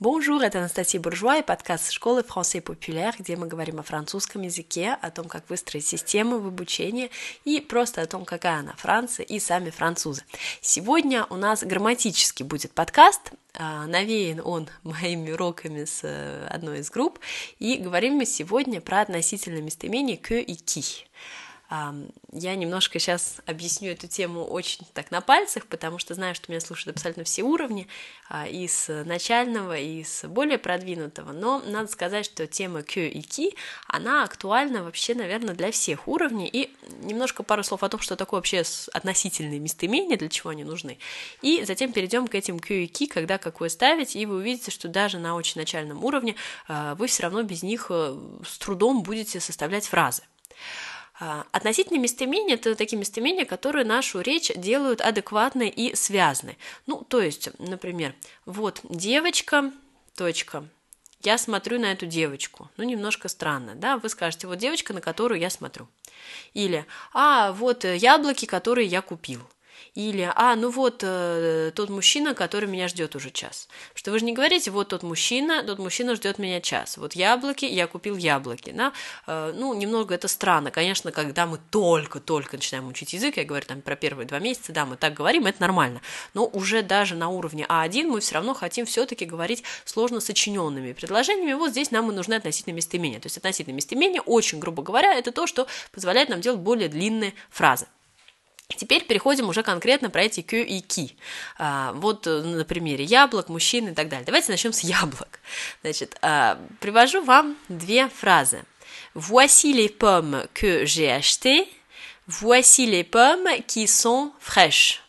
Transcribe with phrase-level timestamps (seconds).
[0.00, 4.98] Bonjour, это Анастасия Буржуа и подкаст школы Français Populaire, где мы говорим о французском языке,
[5.00, 7.12] о том, как выстроить систему в обучении
[7.44, 10.24] и просто о том, какая она Франция и сами французы.
[10.60, 16.90] Сегодня у нас грамматически будет подкаст, а, навеян он моими уроками с э, одной из
[16.90, 17.20] групп,
[17.60, 21.04] и говорим мы сегодня про относительное местоимение que и qui.
[21.70, 26.60] Я немножко сейчас объясню эту тему очень так на пальцах, потому что знаю, что меня
[26.60, 27.88] слушают абсолютно все уровни,
[28.28, 33.20] а, и с начального, и с более продвинутого, но надо сказать, что тема Q и
[33.20, 38.14] Ki, она актуальна вообще, наверное, для всех уровней, и немножко пару слов о том, что
[38.16, 38.62] такое вообще
[38.92, 40.98] относительные местоимения, для чего они нужны,
[41.40, 44.88] и затем перейдем к этим Q и Ki, когда какое ставить, и вы увидите, что
[44.88, 46.36] даже на очень начальном уровне
[46.68, 50.22] а, вы все равно без них э, с трудом будете составлять фразы.
[51.20, 56.58] А, относительные местоимения– это такие местоимения, которые нашу речь делают адекватной и связанной.
[56.86, 58.14] Ну, то есть, например,
[58.46, 59.72] вот девочка,
[60.16, 60.64] точка,
[61.20, 62.68] я смотрю на эту девочку.
[62.76, 63.96] Ну, немножко странно, да?
[63.96, 65.88] Вы скажете, вот девочка, на которую я смотрю.
[66.52, 69.40] Или, а, вот яблоки, которые я купил.
[69.94, 73.68] Или, а, ну вот э, тот мужчина, который меня ждет уже час.
[73.94, 76.96] Что вы же не говорите, вот тот мужчина, тот мужчина ждет меня час.
[76.96, 78.72] Вот яблоки, я купил яблоки.
[78.72, 78.92] Да?
[79.26, 80.70] Э, ну, немного это странно.
[80.70, 84.84] Конечно, когда мы только-только начинаем учить язык, я говорю там про первые два месяца, да,
[84.84, 86.00] мы так говорим, это нормально.
[86.34, 91.52] Но уже даже на уровне А1 мы все равно хотим все-таки говорить сложно сочиненными предложениями.
[91.52, 93.20] Вот здесь нам и нужны относительные местоимения.
[93.20, 97.34] То есть относительные местоимения, очень грубо говоря, это то, что позволяет нам делать более длинные
[97.50, 97.86] фразы.
[98.68, 101.12] Теперь переходим уже конкретно про эти Q и Ki.
[101.58, 104.24] А, вот э, на примере яблок, мужчин и так далее.
[104.24, 105.40] Давайте начнем с яблок.
[105.82, 108.64] Значит, а, привожу вам две фразы.
[109.14, 111.68] Voici les pommes que j'ai achetées.
[112.26, 115.00] Voici les pommes qui sont fraîches.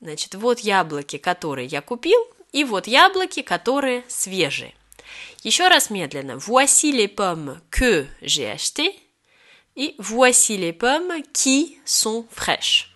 [0.00, 2.18] Значит, вот яблоки, которые я купил,
[2.52, 4.74] и вот яблоки, которые свежие.
[5.42, 6.38] Еще раз медленно.
[6.38, 8.98] Voici les pommes que j'ai achetées.
[9.80, 12.90] И voici les pommes qui sont fraîches.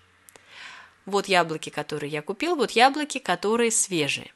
[1.06, 4.30] Вот яблоки, которые я купил, вот яблоки, которые свежие.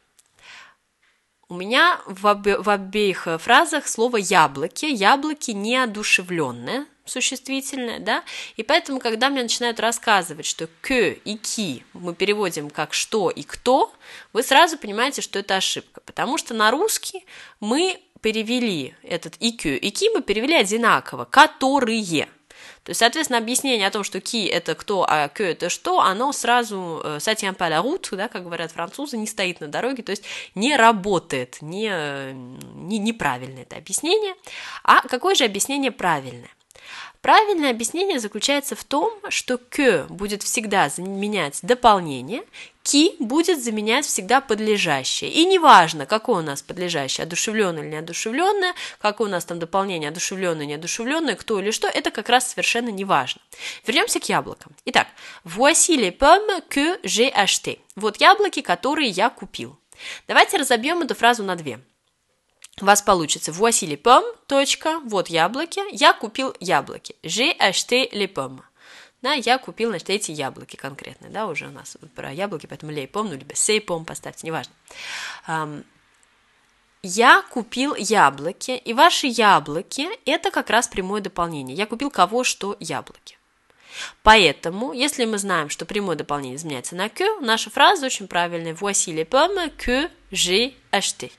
[1.50, 4.86] У меня в, обе, в обеих фразах слово яблоки.
[4.86, 8.24] Яблоки неодушевленное, существительное, да,
[8.56, 13.42] и поэтому, когда мне начинают рассказывать, что к и ки мы переводим как что и
[13.42, 13.92] кто,
[14.32, 17.26] вы сразу понимаете, что это ошибка, потому что на русский
[17.60, 22.26] мы перевели этот ИК, ИК мы перевели одинаково, которые.
[22.88, 26.32] То есть, соответственно, объяснение о том, что ки это кто, а que это что, оно
[26.32, 30.24] сразу tient pas la route, да, как говорят французы, не стоит на дороге, то есть
[30.54, 34.34] не работает, не, не, неправильное это объяснение.
[34.84, 36.48] А какое же объяснение правильное?
[37.28, 42.42] Правильное объяснение заключается в том, что que будет всегда заменять дополнение,
[42.82, 45.30] ки будет заменять всегда подлежащее.
[45.30, 50.64] И неважно, какое у нас подлежащее, одушевленное или неодушевленное, какое у нас там дополнение, одушевленное,
[50.64, 53.42] неодушевленное, кто или что, это как раз совершенно неважно.
[53.86, 54.72] Вернемся к яблокам.
[54.86, 55.08] Итак,
[55.44, 57.80] voici les pommes que j'ai acheté.
[57.94, 59.78] Вот яблоки, которые я купил.
[60.28, 61.78] Давайте разобьем эту фразу на две
[62.82, 67.16] у вас получится voici les pommes, вот яблоки, я купил яблоки.
[67.22, 68.60] J'ai acheté les pommes.
[69.20, 73.10] Да, я купил, значит, эти яблоки конкретно, да, уже у нас про яблоки, поэтому les
[73.10, 74.72] pommes, ну, либо ces pommes поставьте, неважно.
[77.02, 81.76] Я купил яблоки, и ваши яблоки– это как раз прямое дополнение.
[81.76, 83.38] Я купил кого, что яблоки.
[84.22, 88.74] Поэтому, если мы знаем, что прямое дополнение изменяется на que, наша фраза очень правильная.
[88.74, 91.32] Voici les pommes que j'ai achetées.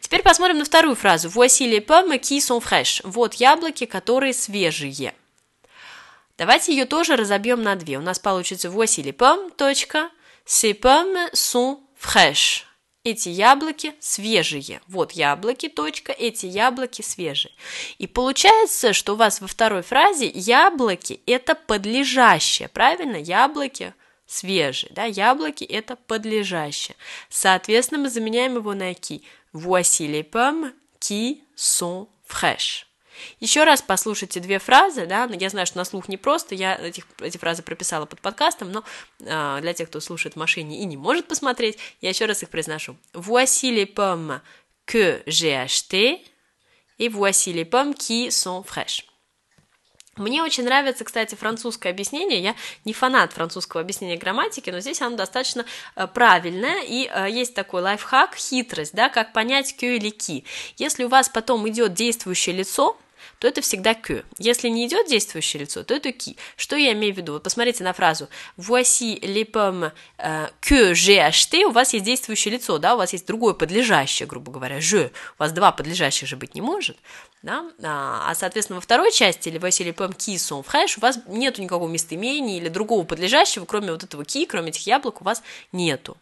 [0.00, 1.28] Теперь посмотрим на вторую фразу.
[1.28, 3.00] Voici les pommes qui sont fraîches.
[3.04, 5.14] Вот яблоки, которые свежие.
[6.36, 7.98] Давайте ее тоже разобьем на две.
[7.98, 10.10] У нас получится voici les pommes, точка.
[10.44, 12.64] Ces pommes sont fraîches.
[13.04, 14.80] Эти яблоки свежие.
[14.88, 17.52] Вот яблоки, точка, эти яблоки свежие.
[17.98, 23.16] И получается, что у вас во второй фразе яблоки– это подлежащее, правильно?
[23.16, 23.92] Яблоки
[24.26, 26.96] свежие, да, яблоки– это подлежащее.
[27.28, 29.22] Соответственно, мы заменяем его на ки.
[29.54, 32.86] Voici les pommes qui sont fraîches.
[33.40, 37.06] Еще раз послушайте две фразы, да, я знаю, что на слух не просто, я этих,
[37.20, 38.84] эти фразы прописала под подкастом, но
[39.20, 42.50] э, для тех, кто слушает в машине и не может посмотреть, я еще раз их
[42.50, 42.96] произношу.
[43.12, 44.40] Voici les pommes
[44.86, 46.24] que j'ai achetées
[46.98, 49.06] et voici les pommes qui sont fraîches.
[50.16, 52.40] Мне очень нравится, кстати, французское объяснение.
[52.40, 55.64] Я не фанат французского объяснения грамматики, но здесь оно достаточно
[55.96, 56.82] э, правильное.
[56.86, 60.44] И э, есть такой лайфхак, хитрость, да, как понять кю или ки.
[60.76, 62.96] Если у вас потом идет действующее лицо,
[63.38, 64.24] то это всегда que.
[64.38, 66.36] Если не идет действующее лицо, то это qui.
[66.56, 67.32] Что я имею в виду?
[67.34, 71.64] Вот посмотрите на фразу «Voici les pommes euh, que j'ai acheté».
[71.64, 75.10] У вас есть действующее лицо, да, у вас есть другое подлежащее, грубо говоря, je.
[75.38, 76.96] У вас два подлежащих же быть не может.
[77.42, 77.70] Да?
[77.82, 81.60] А, а, соответственно, во второй части, или Василий Пэм ки сон фрэш, у вас нету
[81.62, 85.42] никакого местоимения или другого подлежащего, кроме вот этого ки, кроме этих яблок, у вас
[85.72, 86.16] нету.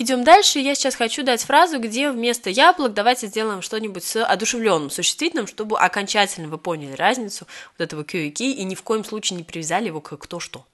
[0.00, 0.60] Идем дальше.
[0.60, 5.76] Я сейчас хочу дать фразу, где вместо яблок давайте сделаем что-нибудь с одушевленным существительным, чтобы
[5.78, 9.42] окончательно вы поняли разницу вот этого кю и ки и ни в коем случае не
[9.42, 10.64] привязали его к кто что.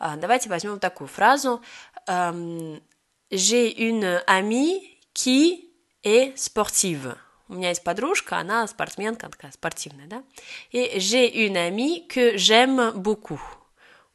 [0.00, 1.62] А, давайте возьмем такую фразу.
[2.08, 2.82] Эм,
[3.30, 5.70] J'ai une amie qui
[6.04, 7.16] est sportive.
[7.48, 10.22] У меня есть подружка, она спортсменка, такая спортивная, да?
[10.70, 13.40] И j'ai une amie que j'aime beaucoup.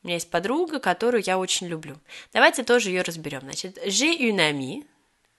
[0.02, 1.98] У меня есть подруга, которую я очень люблю.
[2.32, 3.42] Давайте тоже ее разберем.
[3.42, 4.86] Значит, j'ai une amie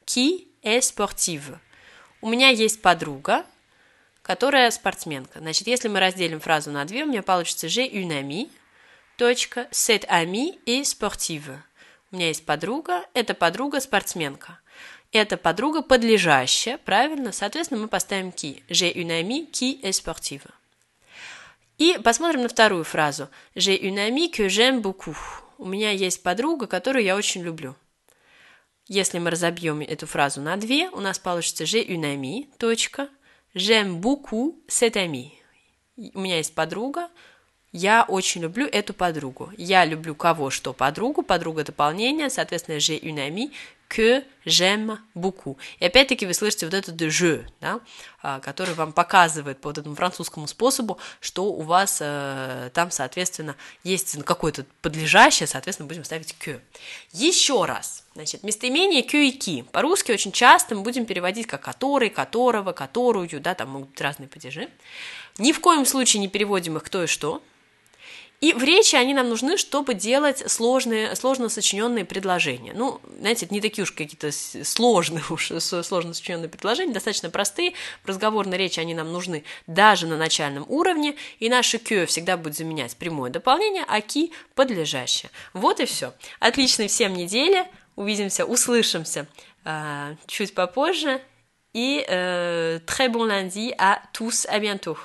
[0.05, 1.59] qui est sportive.
[2.21, 3.47] У меня есть подруга,
[4.23, 5.39] которая спортсменка.
[5.39, 8.51] Значит, если мы разделим фразу на две, у меня получится j'ai une amie,
[9.17, 11.59] точка, cette amie est sportive.
[12.13, 14.59] У меня есть подруга, эта подруга спортсменка.
[15.13, 17.33] Эта подруга подлежащая, правильно?
[17.33, 18.63] Соответственно, мы поставим qui.
[18.69, 20.43] J'ai une amie qui est sportive.
[21.81, 23.31] И посмотрим на вторую фразу.
[23.55, 25.17] J'ai une amie que j'aime beaucoup.
[25.57, 27.75] У меня есть подруга, которую я очень люблю.
[28.87, 33.09] Если мы разобьем эту фразу на две, у нас получится j'ai une amie, точка,
[33.55, 35.33] j'aime beaucoup cette amie.
[35.97, 37.09] У меня есть подруга,
[37.73, 39.51] я очень люблю эту подругу.
[39.57, 43.53] Я люблю кого что подругу, подруга дополнение, соответственно, j'ai une amie
[43.91, 45.57] que j'aime beaucoup.
[45.81, 47.81] И опять-таки вы слышите вот этот je, да,
[48.23, 53.57] а, который вам показывает по вот этому французскому способу, что у вас э, там, соответственно,
[53.83, 56.61] есть какое-то подлежащее, соответственно, будем ставить que.
[57.13, 59.65] Еще раз, значит, местоимение que и ki.
[59.65, 64.29] По-русски очень часто мы будем переводить как который, которого, которую, да, там могут быть разные
[64.29, 64.69] падежи.
[65.39, 67.43] Ни в коем случае не переводим их кто и что,
[68.41, 72.73] и в речи они нам нужны, чтобы делать сложные, сложно сочиненные предложения.
[72.75, 77.75] Ну, знаете, это не такие уж какие-то сложные уж, сложно сочиненные предложения, достаточно простые.
[78.03, 82.57] В разговорной речи они нам нужны даже на начальном уровне, и наше «кё» всегда будет
[82.57, 85.31] заменять прямое дополнение, а «ки»– подлежащее.
[85.53, 86.15] Вот и все.
[86.39, 87.67] Отличной всем недели.
[87.95, 89.27] Увидимся, услышимся
[89.67, 91.21] э, чуть попозже.
[91.75, 94.97] И э, très bon lundi à tous, à bientôt.